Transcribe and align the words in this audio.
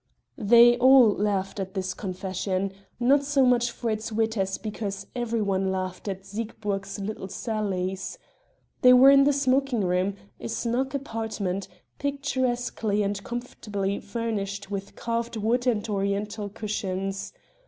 They 0.39 0.79
all 0.79 1.09
laughed 1.11 1.59
at 1.59 1.75
this 1.75 1.93
confession, 1.93 2.71
not 2.99 3.23
so 3.23 3.45
much 3.45 3.69
for 3.69 3.91
its 3.91 4.11
wit 4.11 4.35
as 4.35 4.57
because 4.57 5.05
every 5.15 5.43
one 5.43 5.71
laughed 5.71 6.07
at 6.07 6.25
Siegburg's 6.25 6.97
little 6.97 7.27
sallies. 7.27 8.17
They 8.81 8.93
were 8.93 9.11
in 9.11 9.25
the 9.25 9.31
smoking 9.31 9.81
room, 9.81 10.15
a 10.39 10.49
snug 10.49 10.95
apartment, 10.95 11.67
picturesquely 11.99 13.03
and 13.03 13.23
comfortably 13.23 13.99
furnished 13.99 14.71
with 14.71 14.95
carved 14.95 15.37
wood 15.37 15.67
and 15.67 15.87
oriental 15.87 16.49
cushions. 16.49 17.31